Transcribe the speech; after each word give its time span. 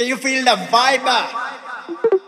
Do 0.00 0.06
you 0.06 0.16
feel 0.16 0.42
the 0.46 0.52
vibe? 0.52 1.02
Ah? 1.04 2.19